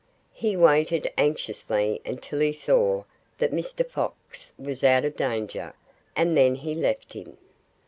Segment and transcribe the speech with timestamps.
[0.33, 3.03] He waited anxiously until he saw
[3.37, 3.87] that Mr.
[3.87, 5.75] Fox was out of danger.
[6.15, 7.37] And then he left him.